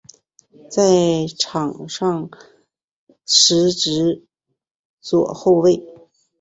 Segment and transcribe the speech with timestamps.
[0.71, 0.81] 在
[1.37, 2.31] 场上
[3.23, 4.25] 司职
[4.99, 5.79] 左后卫。